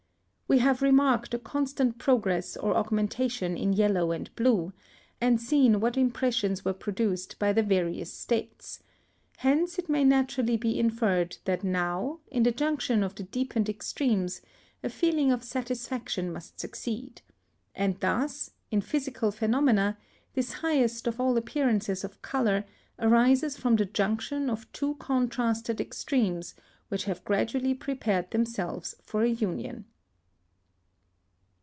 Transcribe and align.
We 0.47 0.59
have 0.59 0.81
remarked 0.81 1.33
a 1.33 1.39
constant 1.39 1.97
progress 1.97 2.57
or 2.57 2.75
augmentation 2.75 3.55
in 3.55 3.71
yellow 3.71 4.11
and 4.11 4.29
blue, 4.35 4.73
and 5.21 5.39
seen 5.39 5.79
what 5.79 5.95
impressions 5.95 6.65
were 6.65 6.73
produced 6.73 7.39
by 7.39 7.53
the 7.53 7.63
various 7.63 8.11
states; 8.11 8.83
hence 9.37 9.79
it 9.79 9.87
may 9.87 10.03
naturally 10.03 10.57
be 10.57 10.77
inferred 10.77 11.37
that 11.45 11.63
now, 11.63 12.19
in 12.29 12.43
the 12.43 12.51
junction 12.51 13.01
of 13.01 13.15
the 13.15 13.23
deepened 13.23 13.69
extremes, 13.69 14.41
a 14.83 14.89
feeling 14.89 15.31
of 15.31 15.41
satisfaction 15.41 16.33
must 16.33 16.59
succeed; 16.59 17.21
and 17.73 17.97
thus, 18.01 18.51
in 18.71 18.81
physical 18.81 19.31
phenomena, 19.31 19.97
this 20.33 20.51
highest 20.55 21.07
of 21.07 21.17
all 21.21 21.37
appearances 21.37 22.03
of 22.03 22.21
colour 22.21 22.65
arises 22.99 23.55
from 23.55 23.77
the 23.77 23.85
junction 23.85 24.49
of 24.49 24.69
two 24.73 24.95
contrasted 24.95 25.79
extremes 25.79 26.55
which 26.89 27.05
have 27.05 27.23
gradually 27.23 27.73
prepared 27.73 28.29
themselves 28.31 28.95
for 29.01 29.23
a 29.23 29.29
union. 29.29 29.85